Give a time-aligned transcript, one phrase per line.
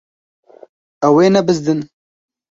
[1.07, 1.81] Ew ê nebizdin.